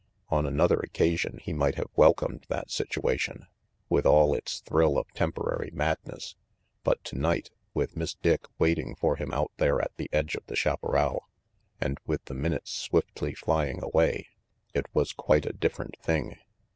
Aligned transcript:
On 0.29 0.47
another 0.47 0.79
occasion 0.79 1.37
he 1.43 1.53
might 1.53 1.75
have 1.75 1.91
welcomed 1.95 2.47
that 2.49 2.71
situation, 2.71 3.45
with 3.87 4.07
all 4.07 4.33
its 4.33 4.59
thrill 4.61 4.97
of 4.97 5.05
temporary 5.13 5.69
mad 5.75 5.99
ness; 6.07 6.33
but 6.83 7.03
tonight, 7.03 7.51
with 7.75 7.95
Miss 7.95 8.15
Dick 8.15 8.45
waiting 8.57 8.95
for 8.95 9.17
him 9.17 9.31
out 9.31 9.51
there 9.57 9.79
at 9.79 9.91
the 9.97 10.09
edge 10.11 10.33
of 10.33 10.43
the 10.47 10.55
chaparral, 10.55 11.29
and 11.79 11.99
with 12.07 12.25
the 12.25 12.33
minutes 12.33 12.71
swiftly 12.71 13.35
flying 13.35 13.79
away, 13.83 14.25
it 14.73 14.87
was 14.95 15.13
quite 15.13 15.45
a 15.45 15.53
different 15.53 15.95
thing. 16.01 16.35